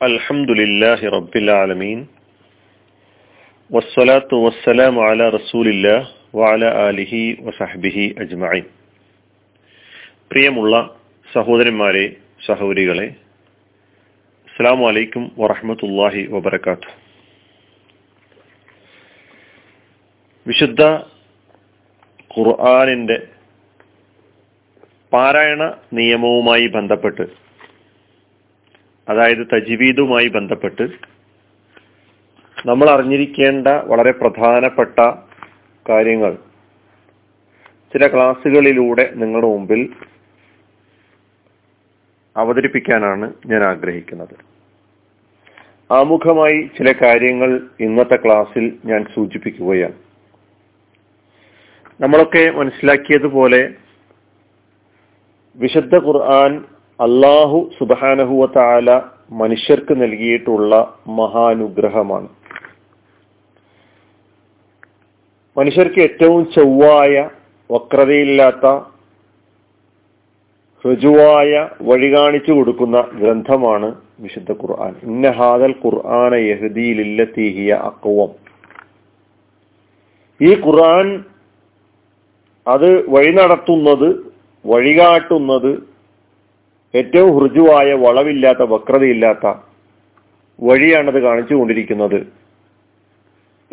الحمد 0.00 0.50
لله 0.52 1.00
رب 1.08 1.34
العالمين 1.36 1.98
والصلاة 3.70 4.30
والسلام 4.34 4.98
على 5.00 5.28
رسول 5.28 5.66
الله 5.68 6.00
وعلى 6.34 6.68
آله 6.90 7.12
وصحبه 7.44 7.96
أجمعين 8.18 8.66
പ്രിയമുള്ള 10.30 10.74
സഹോദരന്മാരെ 11.28 12.04
സഹോദരികളെ 12.40 13.06
അസ്സാം 14.48 14.78
വലൈക്കും 14.80 15.24
വറഹമത്തല്ലാഹി 15.40 16.22
വബർക്കാത്തു 16.34 16.88
വിശുദ്ധ 20.46 20.82
ഖുർആാനിന്റെ 22.30 23.16
പാരായണ 25.12 25.62
നിയമവുമായി 25.92 26.66
ബന്ധപ്പെട്ട് 26.76 27.24
അതായത് 29.11 29.47
തജ്വീദുമായി 29.47 30.27
ബന്ധപ്പെട്ട് 30.27 30.85
നമ്മൾ 32.65 32.89
അറിഞ്ഞിരിക്കേണ്ട 32.89 33.67
വളരെ 33.67 34.11
പ്രധാനപ്പെട്ട 34.11 34.99
കാര്യങ്ങൾ 35.89 36.37
ചില 37.93 38.07
ക്ലാസ്സുകളിലൂടെ 38.07 39.11
നിങ്ങളുടെ 39.15 39.47
മുമ്പിൽ 39.47 39.81
അവതരിപ്പിക്കാനാണ് 42.37 43.33
ഞാൻ 43.45 43.63
ആഗ്രഹിക്കുന്നത്. 43.63 44.35
ആമുഖമായി 45.93 46.69
ചില 46.77 46.91
കാര്യങ്ങൾ 46.91 47.61
ഇന്നത്തെ 47.79 48.15
ക്ലാസ്സിൽ 48.15 48.79
ഞാൻ 48.85 49.05
സൂചിപ്പിക്കുകയാണ്. 49.15 49.97
നമ്മളൊക്കെ 52.01 52.51
മനസ്സിലാക്കിയതുപോലെ 52.51 53.61
വിശുദ്ധ 55.55 55.95
ഖുർആൻ 55.95 56.65
അള്ളാഹു 57.01 57.69
സുബാനഹുവ 57.79 58.45
താല 58.45 59.01
മനുഷ്യർക്ക് 59.31 60.01
നൽകിയിട്ടുള്ള 60.01 60.99
മഹാനുഗ്രഹമാണ്. 61.07 62.27
മനുഷ്യർക്ക് 65.57 65.99
ഏറ്റവും 66.01 66.51
ചൊവ്വായ 66.51 67.29
വക്രതയില്ലാത്ത 67.71 68.67
ഋജുവായ 70.85 71.69
വഴി 71.81 72.13
കാണിച്ചു 72.13 72.51
കൊടുക്കുന്ന 72.51 73.01
ഗ്രന്ഥമാണ് 73.01 73.95
വിശുദ്ധ 74.19 74.51
ഖുർആൻ. 74.51 74.93
ഇന്നഹാദൽ 75.03 75.75
ഖുർആന 75.85 76.35
യഹദീലില്ലത്തീഹിയ 76.35 77.71
അക്കവം 77.89 78.31
ഈ 80.39 80.51
ഖുർആൻ 80.65 81.23
അത് 82.67 83.09
വഴി 83.09 83.31
നടത്തുന്നത് 83.31 84.09
വഴികാട്ടുന്നത് 84.65 85.90
ഏറ്റവും 86.95 87.39
ഹൃജുവായ 87.39 87.93
വളവില്ലാത്ത 87.93 88.59
വക്രതയില്ലാത്ത 88.59 89.53
വഴിയാണത് 90.61 91.19
കാണിച്ചു 91.19 91.53
കൊണ്ടിരിക്കുന്നത്. 91.53 92.41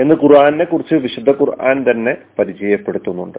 എന്ന് 0.01 0.15
ഖുർആാനെ 0.15 0.65
കുറിച്ച് 0.65 0.95
വിശുദ്ധ 0.95 1.31
ഖുർആൻ 1.31 1.85
തന്നെ 1.91 2.17
പരിചയപ്പെടുത്തുന്നുണ്ട്. 2.39 3.39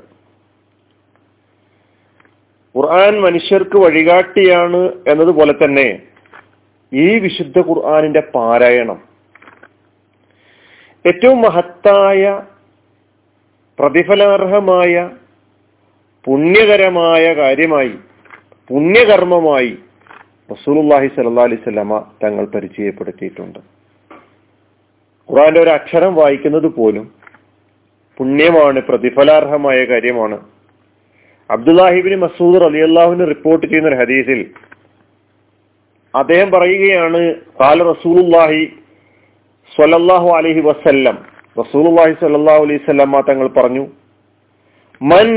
ഖുർആൻ 2.78 3.22
മനുഷ്യർക്ക് 3.22 3.80
വഴികാട്ടിയാണ് 3.80 4.92
എന്നതുപോലെ 5.08 5.54
തന്നെ 5.54 6.02
ഈ 6.94 7.20
വിശുദ്ധ 7.20 7.58
ഖുർആാനിന്റെ 7.58 8.22
പാരായണം. 8.36 9.02
ഏറ്റവും 11.08 11.42
മഹത്തായ 11.42 12.42
പ്രതിഫലാർഹമായ 13.80 15.10
പുണ്യകരമായ 16.26 17.34
കാര്യമായി 17.34 17.94
പുണ്യകർമ്മമായി 18.70 19.72
റസൂലുല്ലാഹി 20.54 21.08
സല്ലാ 21.14 21.44
അലൈഹി 21.48 21.62
സ്വലമ 21.64 21.94
തങ്ങൾ 22.24 22.44
പരിചയപ്പെടുത്തിയിട്ടുണ്ട്. 22.54 23.60
ഖുറാന്റെ 25.30 25.60
ഒരു 25.64 25.72
അക്ഷരം 25.78 26.12
വായിക്കുന്നത് 26.20 26.68
പോലും 26.78 27.06
പുണ്യമാണ് 28.18 28.80
പ്രതിഫലാർഹമായ 28.90 29.80
കാര്യമാണ്. 29.92 30.38
അബ്ദുല്ലാഹിബിൻ 31.50 32.14
മസൂദ് 32.26 32.66
അലി 32.68 32.82
അള്ളാഹുവിന് 32.88 33.26
റിപ്പോർട്ട് 33.34 33.64
ചെയ്യുന്ന 33.70 33.90
ഒരു 33.92 34.00
ഹദീസിൽ 34.02 34.42
അദ്ദേഹം 36.14 36.50
പറയുകയാണ് 36.56 37.22
കാല 37.62 37.78
റസൂലുല്ലാഹി 37.94 38.62
സ്വലല്ലാഹു 39.76 40.30
അലഹി 40.40 40.62
വസല്ലം. 40.70 41.18
റസൂലുല്ലാഹി 41.62 42.14
സ്വല്ലല്ലാഹു 42.22 42.62
അലൈഹി 42.66 42.82
വസല്ലം 42.84 43.16
തങ്ങൾ 43.32 43.50
പറഞ്ഞു 43.58 43.86
മൻ 45.02 45.28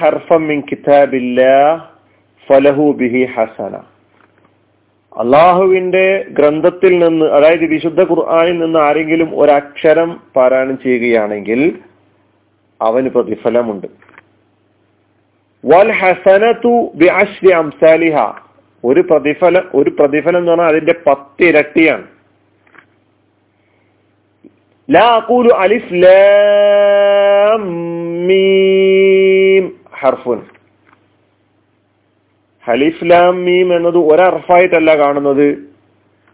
ഹർഫം 0.00 0.42
മിൻ 0.50 0.58
കിതാബില്ലാഹ് 0.70 1.78
ഫലഹു 2.48 2.92
ബിഹി 2.96 3.24
ഹസന. 3.24 3.76
അള്ളാഹുവിന്റെ 5.18 6.26
ഗ്രന്ഥത്തിൽ 6.30 6.98
നിന്ന് 6.98 7.26
അതായത് 7.26 7.64
വിശുദ്ധ 7.64 8.02
ഖുർആാനിൽ 8.02 8.58
നിന്ന് 8.58 8.78
ആരെങ്കിലും 8.78 9.40
ഒരക്ഷരം 9.40 10.20
പാരായണം 10.36 10.78
ചെയ്യുകയാണെങ്കിൽ 10.78 11.78
അവന് 12.82 13.08
പ്രതിഫലമുണ്ട്. 13.08 13.86
വൽ 15.64 15.92
ഹസനതു 15.92 16.90
ബിഅശ്രി 16.94 17.50
അംസാലിഹ. 17.50 18.16
ഒരു 18.84 19.00
പ്രതിഫലം 19.00 19.68
ഒരു 19.74 19.90
പ്രതിഫലം 19.90 20.38
എന്ന് 20.38 20.50
പറഞ്ഞാൽ 20.50 20.68
അതിന്റെ 20.68 20.94
പത്തിരട്ടിയാണ് 21.06 22.06
ലാ 24.90 25.06
അഖൂലു 25.16 25.54
അലിഫ് 25.54 25.92
ലാം 25.92 27.62
മീം 28.26 29.70
ഹർഫുൻ. 30.00 30.40
ഹലിഫ് 32.68 33.04
ലാം 33.04 33.44
മീം 33.44 33.76
എന്നത് 33.76 33.98
ഒരർഫായിട്ടല്ല 33.98 34.98
കാണുന്നത്. 34.98 35.46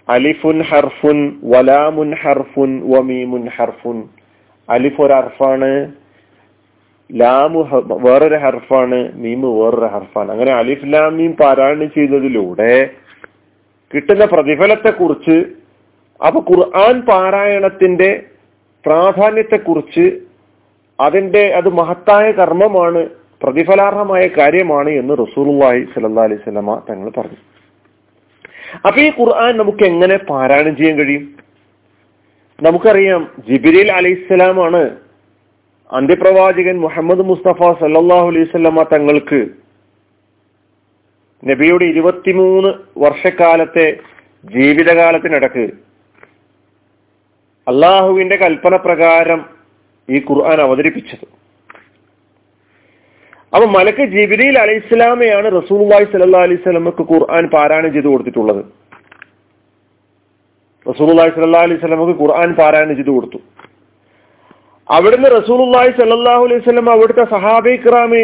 അലിഫുൻ 0.09 0.62
ഹർഫുൻ 0.62 1.41
വലാമുൻ 1.45 2.15
ഹർഫുൻ 2.15 2.71
വമീമുൻ 2.91 3.49
ഹർഫുൻ. 3.56 4.03
അലിഫ് 4.69 5.00
ഒരു 5.03 5.12
ഹർഫാണ് 5.12 5.93
ലാമു 7.12 7.61
വേറൊരു 7.84 8.34
ഹർഫാണ് 8.34 8.99
മീമ് 9.15 9.45
വേറൊരു 9.45 9.87
ഹർഫാണ്. 9.87 10.33
അങ്ങനെ 10.33 10.53
അലിഫ് 10.53 10.84
ലാം 10.84 11.17
മീം 11.17 11.33
പാരായണം 11.33 11.89
ചെയ്യുന്നതിലൂടെ 11.89 12.91
കിട്ടുന്ന 13.95 14.25
പ്രതിഫലത്തെ 14.25 14.91
കുറിച്ച് 14.91 15.37
അപ്പൊ 16.27 16.41
ഖുർആൻ 16.51 17.01
പാരായണത്തിന്റെ 17.01 18.22
പ്രാധാന്യത്തെ 18.87 19.56
കുറിച്ച് 19.56 20.21
അതിന്റെ 21.01 21.53
അത് 21.56 21.69
മഹത്തായ 21.69 22.31
കർമ്മമാണ് 22.31 23.09
പ്രതിഫലാർഹമായ 23.43 24.22
കാര്യമാണ് 24.39 24.91
എന്ന് 25.00 25.15
റസൂലുള്ളാഹി 25.25 25.81
സ്വല്ലല്ലാഹി 25.93 26.28
അലൈഹി 26.28 26.43
സ്വലമ 26.47 26.77
തങ്ങൾ 26.89 27.09
പറഞ്ഞു. 27.17 27.41
അപ്പൊ 28.87 28.99
ഈ 29.06 29.09
ഖുർആൻ 29.19 29.53
നമുക്ക് 29.61 29.84
എങ്ങനെ 29.93 30.17
പാരായണം 30.31 30.75
ചെയ്യാൻ 30.78 30.97
കഴിയും? 31.00 31.25
നമുക്കറിയാം 32.59 33.22
ജിബിരിൽ 33.49 33.89
അലൈഹിസ്സലാമാണ് 33.99 34.83
അന്ത്യപ്രവാചകൻ 35.91 36.77
മുഹമ്മദ് 36.87 37.22
മുസ്തഫ 37.31 37.61
സല്ലാഹു 37.83 38.27
അലൈഹി 38.33 38.49
സ്വലമ 38.53 38.83
തങ്ങൾക്ക് 38.93 39.41
നബിയുടെ 41.43 41.87
ഇരുപത്തിമൂന്ന് 41.93 42.71
വർഷക്കാലത്തെ 43.05 43.87
ജീവിതകാലത്തിനിടക്ക് 44.45 45.65
അള്ളാഹുവിന്റെ 47.66 48.37
കൽപ്പന 48.43 48.75
പ്രകാരം 48.87 49.41
ഈ 50.09 50.19
ഖുർആൻ 50.28 50.59
അവതരിപ്പിച്ചത്. 50.66 51.27
അപ്പൊ 53.54 53.66
മലക്ക് 53.75 54.04
ജിബിരിൽ 54.12 54.56
അലൈഹി 54.62 54.81
ഇസ്ലാമയാണ് 54.84 55.48
റസൂൽവായി 55.59 56.06
സല്ലാ 56.12 56.38
അലൈഹി 56.47 56.60
സ്വലമക്ക് 56.62 57.03
ഖുർആൻ 57.10 57.44
പാരായണം 57.54 57.91
ചെയ്തു 57.97 58.09
കൊടുത്തിട്ടുള്ളത്. 58.12 58.62
റസൂൽവായി 60.87 61.32
സല്ലാ 61.37 61.60
അലൈഹി 61.66 61.81
സ്വലമക്ക് 61.82 62.15
ഖുർആൻ 62.22 62.50
പാരായണം 62.60 62.94
ചെയ്തു 63.00 63.12
കൊടുത്തു. 63.16 63.41
അവിടുന്ന് 64.97 65.28
റസൂലുള്ളാഹി 65.38 65.92
സല്ലാഹു 66.00 66.42
അലൈഹി 66.47 66.62
സ്വലം 66.66 66.91
അവിടുത്തെ 66.94 67.25
സഹാബി 67.34 67.70
ഇക്രാമി 67.78 68.22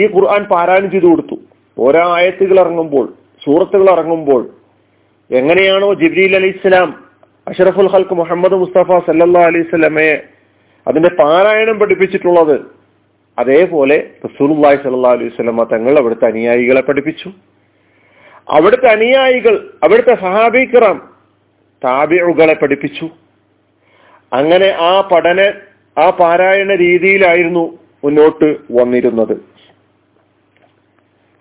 ഈ 0.00 0.04
ഖുർആൻ 0.14 0.42
പാരായണം 0.52 0.90
ചെയ്തു 0.94 1.08
കൊടുത്തു. 1.12 1.36
ഓരോ 1.76 2.02
ആയത്തുകൾ 2.18 2.56
ഇറങ്ങുമ്പോൾ 2.64 3.06
സൂറത്തുകൾ 3.44 3.88
ഇറങ്ങുമ്പോൾ 3.96 4.42
എങ്ങനെയാണോ 5.30 5.88
ജിബ്രീൽ 6.00 6.32
അലി 6.38 6.50
ഇസ്ലാം 6.56 6.88
അഷറഫുൽ 7.50 7.90
ഹൽക്ക് 7.94 8.14
മുഹമ്മദ് 8.22 8.56
മുസ്തഫ 8.62 8.88
സല്ലാ 9.10 9.42
അലൈഹി 9.50 9.66
സ്വലമയെ 9.72 10.16
അതിന്റെ 10.86 11.10
പാരായണം 11.20 11.76
പഠിപ്പിച്ചിട്ടുള്ളത്. 11.80 12.56
അതേപോലെ 13.38 14.10
റസൂലുള്ളാഹി 14.24 14.76
സ്വല്ലല്ലാഹു 14.76 15.14
അലൈഹി 15.14 15.28
വസല്ലമ 15.28 15.64
തങ്ങൾ 15.64 15.98
അവിടുത്തെ 15.98 16.26
അനുയായികളെ 16.26 16.80
പഠിപ്പിച്ചു. 16.80 17.28
അവിടുത്തെ 18.48 18.88
അനുയായികൾ 18.88 19.70
അവിടുത്തെ 19.84 20.14
സഹാബിക്കറാം 20.14 21.14
താബിഉകളെ 21.84 22.54
പഠിപ്പിച്ചു. 22.54 23.10
അങ്ങനെ 24.32 24.66
ആ 24.66 25.00
പഠന 25.12 25.52
ആ 25.98 26.10
പാരായണ 26.10 26.74
രീതിയിലായിരുന്നു 26.74 27.78
മുന്നോട്ട് 28.04 28.56
വന്നിരുന്നത്. 28.70 29.56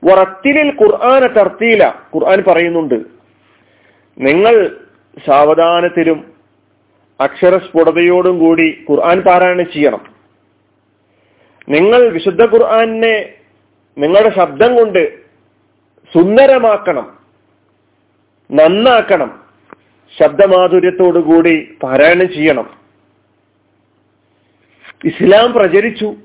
വറത്തിലിൽ 0.04 0.70
ഖുർആന 0.82 1.26
തർത്തിയില 1.28 1.84
ഖുർആൻ 2.16 2.44
പറയുന്നുണ്ട് 2.48 2.96
നിങ്ങൾ 4.18 4.78
സാവധാനത്തിലും 5.26 6.20
അക്ഷരസ്ഫുടതയോടും 7.20 8.40
കൂടി 8.40 8.86
ഖുർആൻ 8.90 9.22
പാരായണം 9.22 9.72
ചെയ്യണം. 9.72 10.15
നിങ്ങൾ 11.70 12.10
വിശുദ്ധ 12.10 12.42
ഖുർആനെ 12.42 13.34
നിങ്ങളുടെ 13.98 14.36
ശബ്ദം 14.40 14.76
കൊണ്ട് 14.76 15.18
സുന്ദരമാക്കണം 16.14 17.18
നന്നാക്കണം 18.52 19.44
ശബ്ദമാധുര്യത്തോടുകൂടി 20.22 21.78
പാരായണം 21.84 22.34
ചെയ്യണം. 22.34 22.78
ഇസ്ലാം 25.06 25.54
പ്രചരിച്ചു. 25.54 26.16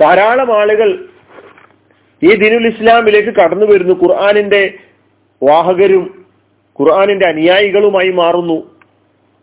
ധാരാളം 0.00 0.60
ആളുകൾ 0.60 1.08
ഈ 2.22 2.34
ദിനുൽ 2.34 2.66
ഇസ്ലാമിലേക്ക് 2.66 3.28
കടന്നു 3.28 3.66
വരുന്നു. 3.66 3.94
ഖുർആാനിന്റെ 3.94 4.78
വാഹകരും 5.42 6.26
ഖുർആാനിന്റെ 6.80 7.28
അനുയായികളുമായി 7.28 8.10
മാറുന്നു. 8.10 8.76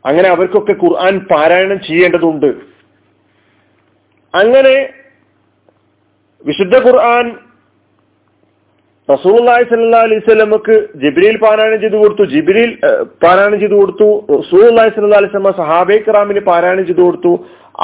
അങ്ങനെ 0.06 0.30
അവർക്കൊക്കെ 0.30 0.72
ഖുർആൻ 0.72 1.20
പാരായണം 1.20 1.80
ചെയ്യേണ്ടതുണ്ട്. 1.80 2.69
അങ്ങനെ 4.34 4.76
വിശുദ്ധ 6.48 6.76
ഖുർആൻ 6.86 7.28
റസൂലി 9.10 9.54
സല്ലാ 9.70 10.00
അലൈഹി 10.08 10.24
സ്വലമക്ക് 10.26 10.76
ജിബ്രീൽ 11.04 11.36
പാരായണം 11.44 11.80
ചെയ്തു 11.84 11.98
കൊടുത്തു. 12.02 12.24
ജിബ്രീൽ 12.34 12.72
പാരായണം 13.24 13.60
ചെയ്തു 13.64 13.78
കൊടുത്തു. 13.80 14.10
റസൂലി 14.42 14.68
സല്ലാ 14.98 15.20
അലൈഹി 15.22 15.34
സ്വലമ 15.34 15.54
സഹാബെ 15.62 15.98
ക്രാമിന് 16.08 16.42
പാരായണം 16.50 16.86
ചെയ്തു 16.90 17.04
കൊടുത്തു. 17.06 17.34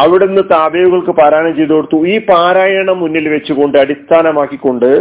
അവിടുന്ന് 0.04 0.44
താബേവുകൾക്ക് 0.54 1.14
പാരായണം 1.22 1.54
ചെയ്തു 1.60 1.74
കൊടുത്തു. 1.76 2.00
ഈ 2.14 2.16
പാരായണം 2.32 2.98
മുന്നിൽ 3.04 3.28
വെച്ചുകൊണ്ട് 3.34 3.78
അടിസ്ഥാനമാക്കിക്കൊണ്ട് 3.84 4.92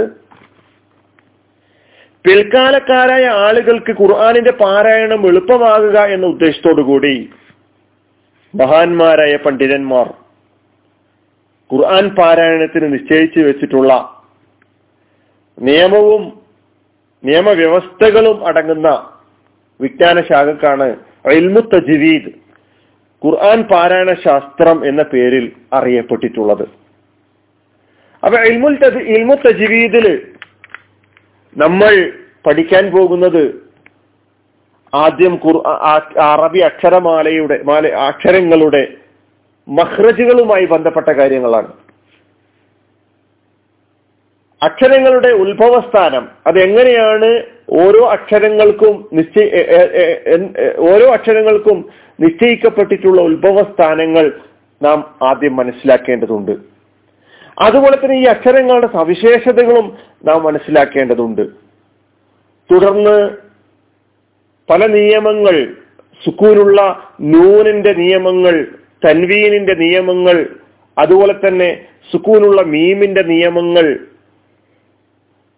പിൽക്കാലക്കാരായ 2.25 3.25
ആളുകൾക്ക് 3.47 3.93
ഖുർആാനിന്റെ 4.01 4.53
പാരായണം 4.65 5.23
എളുപ്പമാകുക 5.31 5.97
എന്ന 6.15 6.27
ഉദ്ദേശത്തോടു 6.35 6.83
കൂടി 6.91 7.15
മഹാന്മാരായ 8.55 9.33
പണ്ഡിതന്മാർ 9.47 10.09
ഖുർആൻ 11.75 12.15
പാരായണത്തിന് 12.15 12.95
നിശ്ചയിച്ചു 12.95 13.41
വെച്ചിട്ടുള്ള 13.41 13.93
നിയമവും 15.59 16.23
നിയമവ്യവസ്ഥകളും 17.25 18.47
അടങ്ങുന്ന 18.47 18.89
വിജ്ഞാന 19.81 20.23
ശാഖക്കാണ് 20.23 20.97
ഇൽമു 21.31 21.61
തജ്വീദ് 21.61 22.31
ഖുർആൻ 23.23 23.63
പാരായണ 23.63 24.15
ശാസ്ത്രം 24.15 24.87
എന്ന 24.87 25.03
പേരിൽ 25.03 25.53
അറിയപ്പെട്ടിട്ടുള്ളത്. 25.73 26.65
അപ്പൊ 28.23 28.39
ഇൽമുൽ 28.41 28.77
ഇൽമു 29.17 29.37
നമ്മൾ 31.57 32.13
പഠിക്കാൻ 32.47 32.91
പോകുന്നത് 32.91 33.43
ആദ്യം 34.93 35.41
അറബി 36.17 36.59
അക്ഷരമാലയുടെ 36.59 37.63
മാല 37.63 37.89
അക്ഷരങ്ങളുടെ 37.89 39.04
മഹ്റജുകളുമായി 39.69 40.67
ബന്ധപ്പെട്ട 40.67 41.09
കാര്യങ്ങളാണ്. 41.09 41.73
അക്ഷരങ്ങളുടെ 44.63 45.29
ഉത്ഭവസ്ഥാനം 45.29 46.29
അതെങ്ങനെയാണ് 46.47 47.43
ഓരോ 47.71 48.09
അക്ഷരങ്ങൾക്കും 48.09 49.09
നിശ്ചയി 49.13 49.49
ഓരോ 50.79 51.13
അക്ഷരങ്ങൾക്കും 51.13 51.91
നിശ്ചയിക്കപ്പെട്ടിട്ടുള്ള 52.21 53.23
ഉത്ഭവസ്ഥാനങ്ങൾ 53.23 54.33
നാം 54.83 54.99
ആദ്യം 55.23 55.57
മനസ്സിലാക്കേണ്ടതുണ്ട്. 55.57 56.53
അതുപോലെ 57.63 57.97
തന്നെ 57.97 58.17
ഈ 58.17 58.25
അക്ഷരങ്ങളുടെ 58.25 58.87
സവിശേഷതകളും 58.87 59.99
നാം 60.25 60.43
മനസ്സിലാക്കേണ്ടതുണ്ട്. 60.43 61.43
തുടർന്ന് 62.73 63.31
പല 64.71 64.87
നിയമങ്ങൾ 64.87 65.77
സുക്കൂനുള്ള 66.25 66.81
നൂനിന്റെ 67.21 67.93
നിയമങ്ങൾ 67.93 68.67
തൻവീനിന്റെ 69.07 69.75
നിയമങ്ങൾ 69.75 70.37
അതുപോലെ 70.99 71.35
തന്നെ 71.35 71.69
സുക്കൂനുള്ള 72.13 72.63
മീമിന്റെ 72.63 73.23
നിയമങ്ങൾ 73.23 73.87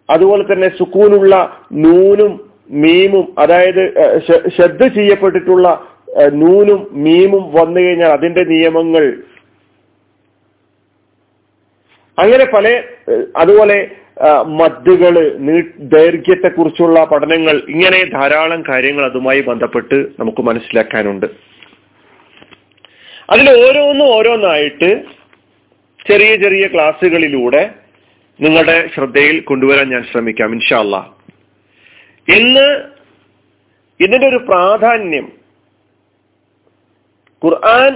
അതുപോലെ 0.09 0.43
തന്നെ 0.43 0.67
സുക്കൂനുള്ള 0.77 1.35
നൂനും 1.73 2.33
മീമും 2.69 3.35
അതായത് 3.39 3.83
ശ്രദ്ധ 4.55 4.87
ചെയ്യപ്പെട്ടിട്ടുള്ള 4.87 5.67
നൂനും 6.33 6.87
മീമും 7.03 7.43
വന്നു 7.53 7.79
കഴിഞ്ഞാൽ 7.79 8.09
അതിന്റെ 8.09 8.43
നിയമങ്ങൾ. 8.43 9.05
അങ്ങനെ 12.17 12.45
പല 12.45 12.67
അതുപോലെ 13.37 13.77
മദ്ദുകൾ 14.59 15.15
ദൈർഘ്യത്തെ 15.79 16.49
കുറിച്ചുള്ള 16.49 17.05
പഠനങ്ങൾ 17.05 17.55
ഇങ്ങനെ 17.69 17.99
ധാരാളം 18.13 18.63
കാര്യങ്ങൾ 18.69 19.03
അതുമായി 19.05 19.41
ബന്ധപ്പെട്ട് 19.41 19.97
നമുക്ക് 20.19 20.41
മനസ്സിലാക്കാനുണ്ട്. 20.41 21.25
അതിൽ 23.29 23.47
ഓരോന്നും 23.65 24.07
ഓരോന്നായിട്ട് 24.07 24.89
ചെറിയ 26.07 26.35
ചെറിയ 26.35 26.67
ക്ലാസ്സുകളിലൂടെ 26.67 27.73
നിങ്ങളുടെ 28.39 28.89
ശ്രദ്ധയിൽ 28.95 29.41
കൊണ്ടുവരാൻ 29.41 29.89
ഞാൻ 29.89 30.03
ശ്രമിക്കാം 30.03 30.53
ഇൻഷാല്ല 30.53 30.95
ഇന്ന് 32.27 32.67
ഇതിന്റെ 33.99 34.27
ഒരു 34.27 34.37
പ്രാധാന്യം 34.37 35.27
ഖുർആൻ 37.45 37.93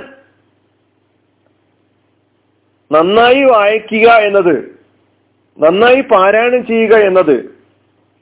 നന്നായി 2.91 3.43
വായിക്കുക 3.43 4.07
എന്നത് 4.27 4.55
നന്നായി 5.59 6.01
പാരായണം 6.01 6.67
ചെയ്യുക 6.67 6.93
എന്നത് 6.95 7.35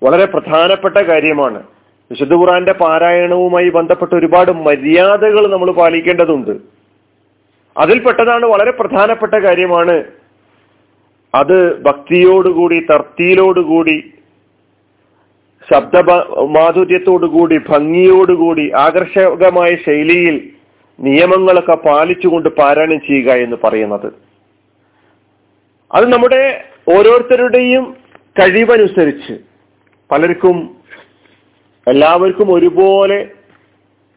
വളരെ 0.04 0.26
പ്രധാനപ്പെട്ട 0.26 0.98
കാര്യമാണ്. 0.98 1.60
വിശുദ്ധ 2.12 2.34
ഖുറാന്റെ 2.34 2.72
പാരായണവുമായി 2.72 3.70
ബന്ധപ്പെട്ട 3.70 4.14
ഒരുപാട് 4.14 4.52
മര്യാദകൾ 4.52 5.52
നമ്മൾ 5.52 5.72
പാലിക്കേണ്ടതുണ്ട്. 5.72 6.79
അതിൽപ്പെട്ടതാണ് 7.76 8.46
വളരെ 8.46 8.72
പ്രധാനപ്പെട്ട 8.72 9.34
കാര്യമാണ്. 9.34 9.96
അത് 11.34 11.58
ഭക്തിയോടുകൂടി 11.84 12.80
തർത്തിയിലോടുകൂടി 12.92 13.98
ശബ്ദ 15.68 15.98
മാധുര്യത്തോടുകൂടി 16.58 17.58
ഭംഗിയോടുകൂടി 17.58 18.72
ആകർഷകമായ 18.86 19.76
ശൈലിയിൽ 19.86 20.36
നിയമങ്ങളൊക്കെ 21.00 21.76
പാലിച്ചുകൊണ്ട് 21.86 22.50
പാരായണം 22.50 23.00
ചെയ്യുക 23.08 23.32
എന്ന് 23.44 23.58
പറയുന്നത്. 23.64 24.10
അത് 25.92 26.06
നമ്മുടെ 26.14 26.42
ഓരോരുത്തരുടെയും 26.96 27.86
കഴിവനുസരിച്ച് 28.40 29.36
പലർക്കും 30.10 30.58
എല്ലാവർക്കും 31.88 32.54
ഒരുപോലെ 32.54 33.20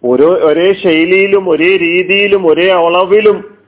ഓരോ 0.04 0.28
ഒരേ 0.28 0.72
ശൈലിയിലും 0.72 1.50
ഒരേ 1.50 1.76
രീതിയിലും 1.76 2.46
ഒരേ 2.46 2.68
അളവിലും 2.70 3.58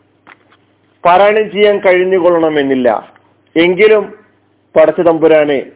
പാരായണം 1.05 1.51
ചെയ്യാൻ 1.51 1.79
കഴിഞ്ഞുകൊള്ളണമെന്നില്ല. 1.79 3.13
എങ്കിലും 3.57 4.15
പടച്ച 4.77 5.01
തമ്പുരാനെ 5.01 5.67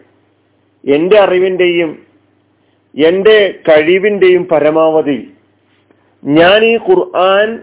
എന്റെ 0.85 1.19
അറിവിന്റെയും 1.19 2.03
എന്റെ 3.07 3.59
കഴിവിന്റെയും 3.69 4.45
പരമാവധി 4.45 5.31
ഞാൻ 6.25 6.65
ഈ 6.65 6.77
ഖുർആൻ 6.77 7.59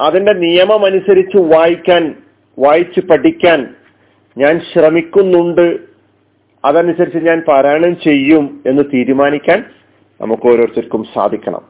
അതിന്റെ 0.00 0.32
നിയമമനുസരിച്ച് 0.32 1.38
വായിക്കാൻ 1.38 2.14
വായിച്ച് 2.58 3.00
പഠിക്കാൻ 3.00 3.74
ഞാൻ 4.36 4.60
ശ്രമിക്കുന്നുണ്ട്. 4.60 5.78
അതനുസരിച്ച് 6.64 7.18
ഞാൻ 7.18 7.40
പാരായണം 7.48 8.00
ചെയ്യും 8.00 8.62
എന്ന് 8.66 8.82
തീരുമാനിക്കാൻ 8.94 9.64
നമുക്ക് 10.20 10.46
ഓരോരുത്തർക്കും 10.46 11.04
സാധിക്കണം. 11.14 11.69